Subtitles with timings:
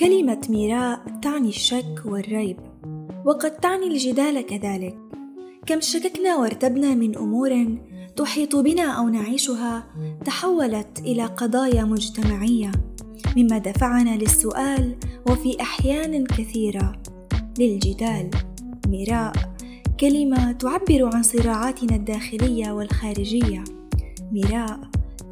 [0.00, 2.56] كلمة ميراء تعني الشك والريب
[3.24, 4.98] وقد تعني الجدال كذلك.
[5.66, 7.78] كم شككنا وارتبنا من أمور
[8.16, 9.86] تحيط بنا أو نعيشها
[10.24, 12.70] تحولت إلى قضايا مجتمعية
[13.36, 16.92] مما دفعنا للسؤال وفي أحيان كثيرة
[17.58, 18.30] للجدال.
[18.86, 19.32] مراء
[20.00, 23.64] كلمة تعبر عن صراعاتنا الداخلية والخارجية.
[24.32, 24.80] مراء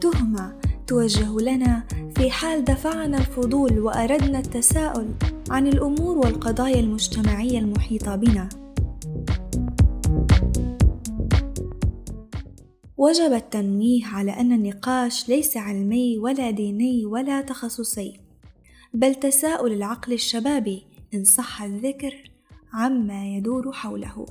[0.01, 1.85] تهمة توجه لنا
[2.19, 5.09] في حال دفعنا الفضول وأردنا التساؤل
[5.51, 8.49] عن الأمور والقضايا المجتمعية المحيطة بنا.
[12.97, 18.21] وجب التنويه على أن النقاش ليس علمي ولا ديني ولا تخصصي
[18.95, 22.31] بل تساؤل العقل الشبابي إن صح الذكر
[22.73, 24.27] عما يدور حوله.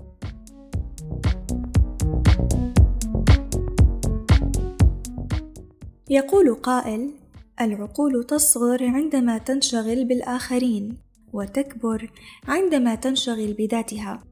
[6.10, 7.12] يقول قائل
[7.62, 10.98] العقول تصغر عندما تنشغل بالآخرين
[11.34, 12.12] وتكبر
[12.48, 14.24] عندما تنشغل بذاتها.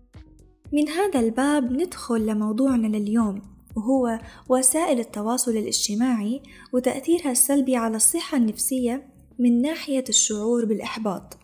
[0.74, 3.42] من هذا الباب ندخل لموضوعنا لليوم
[3.76, 6.42] وهو وسائل التواصل الاجتماعي
[6.74, 9.08] وتأثيرها السلبي على الصحة النفسية
[9.40, 11.38] من ناحية الشعور بالإحباط.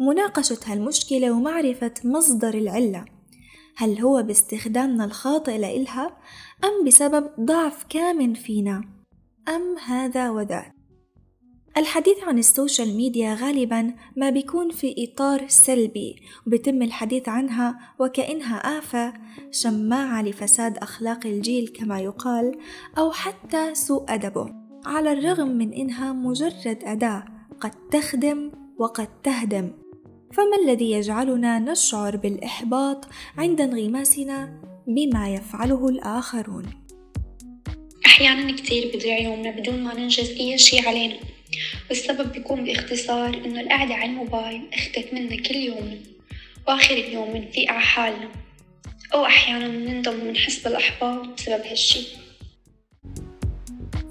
[0.00, 3.04] مناقشة هالمشكلة ومعرفة مصدر العلة.
[3.76, 6.16] هل هو باستخدامنا الخاطئ لإلها
[6.64, 8.84] أم بسبب ضعف كامن فينا؟
[9.48, 10.77] أم هذا وذاك؟
[11.78, 19.14] الحديث عن السوشيال ميديا غالبا ما بيكون في إطار سلبي وبيتم الحديث عنها وكأنها آفة
[19.50, 22.58] شماعة لفساد أخلاق الجيل كما يقال
[22.98, 24.54] أو حتى سوء أدبه.
[24.86, 27.24] على الرغم من إنها مجرد أداة
[27.60, 29.70] قد تخدم وقد تهدم.
[30.32, 33.04] فما الذي يجعلنا نشعر بالإحباط
[33.36, 36.64] عند انغماسنا بما يفعله الآخرون؟
[38.06, 41.37] أحيانا كتير بضيع يومنا بدون ما ننجز أي شي علينا.
[41.88, 45.98] والسبب بيكون باختصار إنه القعدة على الموبايل أخدت منا كل يومنا
[46.68, 48.28] وآخر اليوم بنفيق على حالنا
[49.14, 52.28] أو أحيانا بنندم ونحس بالإحباط بسبب هالشي.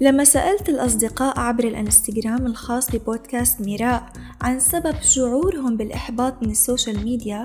[0.00, 7.44] لما سألت الأصدقاء عبر الإنستغرام الخاص ببودكاست ميراء عن سبب شعورهم بالإحباط من السوشيال ميديا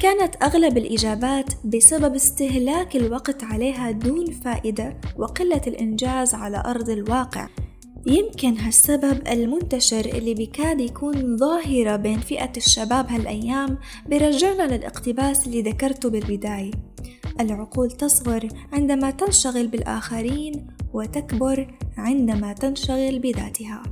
[0.00, 7.48] كانت أغلب الإجابات بسبب استهلاك الوقت عليها دون فائدة وقلة الإنجاز على أرض الواقع.
[8.06, 16.10] يمكن هالسبب المنتشر اللي بكاد يكون ظاهرة بين فئة الشباب هالأيام برجعنا للاقتباس اللي ذكرته
[16.10, 16.70] بالبداية.
[17.40, 23.82] العقول تصغر عندما تنشغل بالآخرين وتكبر عندما تنشغل بذاتها.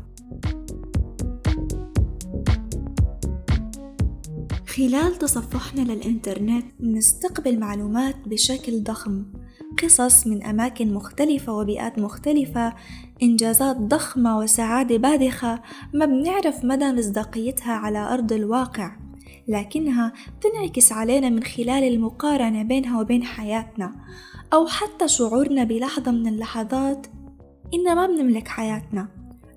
[4.66, 9.24] خلال تصفحنا للإنترنت نستقبل معلومات بشكل ضخم
[9.82, 12.74] قصص من أماكن مختلفة وبيئات مختلفة
[13.24, 15.62] إنجازات ضخمة وسعادة باذخة
[15.94, 18.96] ما بنعرف مدى مصداقيتها على أرض الواقع
[19.48, 23.94] لكنها بتنعكس علينا من خلال المقارنة بينها وبين حياتنا
[24.52, 27.06] أو حتى شعورنا بلحظة من اللحظات
[27.74, 29.08] إن ما بنملك حياتنا.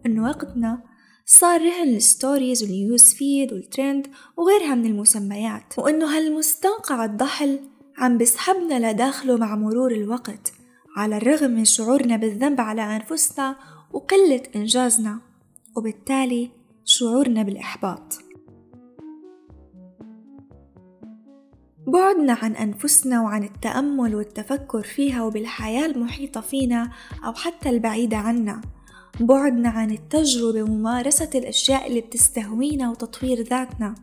[0.05, 0.84] إن وقتنا
[1.25, 7.59] صار رهن ال stories وال news feed وال trend وغيرها من المسميات وإنه هالمستنقع الضحل
[7.97, 10.53] عم بسحبنا لداخله مع مرور الوقت.
[10.97, 13.56] على الرغم من شعورنا بالذنب على أنفسنا
[13.94, 15.19] وقلة إنجازنا
[15.75, 16.50] وبالتالي
[16.85, 18.13] شعورنا بالإحباط.
[21.88, 26.91] بعدنا عن أنفسنا وعن التأمل والتفكر فيها وبالحياة المحيطة فينا
[27.25, 28.62] أو حتى البعيدة عنا
[29.19, 33.96] بعدنا عن التجربة وممارسة الأشياء اللي بتستهوينا وتطوير ذاتنا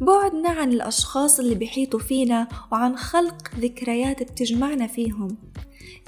[0.00, 5.36] بعدنا عن الأشخاص اللي بيحيطوا فينا وعن خلق ذكريات بتجمعنا فيهم.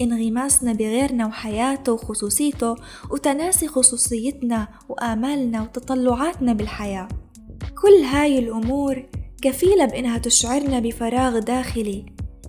[0.00, 2.75] إنغماسنا بغيرنا وحياته وخصوصيته
[3.10, 7.09] وتناسي خصوصيتنا وآمالنا وتطلعاتنا بالحياة.
[7.82, 9.06] كل هاي الأمور
[9.43, 12.06] كفيلة بإنها تشعرنا بفراغ داخلي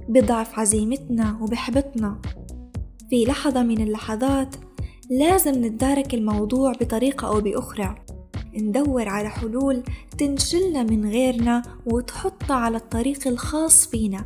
[0.09, 2.21] بضعف عزيمتنا وبحبطنا.
[3.09, 4.55] في لحظة من اللحظات
[5.09, 7.95] لازم نتدارك الموضوع بطريقة أو بأخرى.
[8.57, 9.83] ندور على حلول
[10.17, 14.25] تنشلنا من غيرنا وتحطها على الطريق الخاص فينا.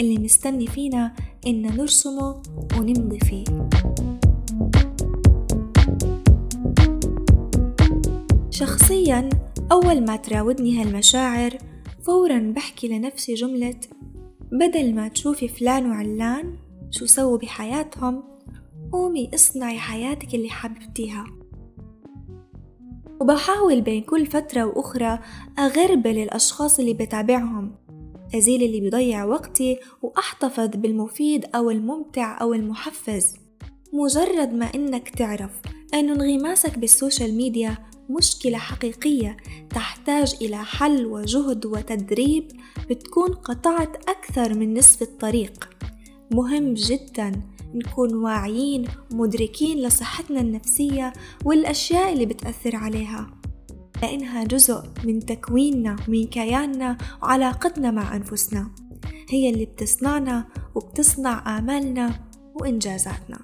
[0.00, 1.14] اللي مستني فينا
[1.46, 2.42] إن نرسمه
[2.78, 3.44] ونمضي فيه.
[8.50, 9.28] شخصيا
[9.72, 11.58] أول ما تراودني هالمشاعر
[12.02, 13.80] فورا بحكي لنفسي جملة
[14.52, 16.54] بدل ما تشوفي فلان وعلان
[16.90, 18.22] شو سووا بحياتهم
[18.92, 21.26] قومي اصنعي حياتك اللي حببتيها
[23.20, 25.18] وبحاول بين كل فترة وأخرى
[25.58, 27.83] أغربل الأشخاص اللي بتابعهم.
[28.34, 33.34] أزيل اللي بيضيع وقتي وأحتفظ بالمفيد أو الممتع أو المحفز.
[33.92, 35.50] مجرد ما إنك تعرف
[35.94, 37.76] أن انغماسك بالسوشيال ميديا
[38.10, 39.36] مشكلة حقيقية
[39.70, 42.48] تحتاج إلى حل وجهد وتدريب
[42.90, 45.68] بتكون قطعت أكثر من نصف الطريق.
[46.30, 47.32] مهم جدا
[47.74, 51.12] نكون واعيين ومدركين لصحتنا النفسية
[51.44, 53.43] والأشياء اللي بتأثر عليها.
[54.02, 58.70] لأنها جزء من تكويننا ومن كياننا وعلاقتنا مع أنفسنا.
[59.30, 60.44] هي اللي بتصنعنا
[60.74, 62.20] وبتصنع آمالنا
[62.54, 63.38] وإنجازاتنا.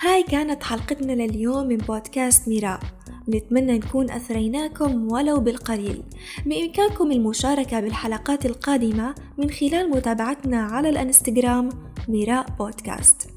[0.00, 2.80] هاي كانت حلقتنا لليوم من بودكاست ميراء
[3.28, 6.02] نتمنى نكون أثريناكم ولو بالقليل.
[6.46, 11.68] بإمكانكم المشاركة بالحلقات القادمة من خلال متابعتنا على الانستغرام
[12.08, 13.30] ميراء بودكاست.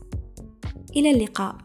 [0.96, 1.56] إلى اللقاء.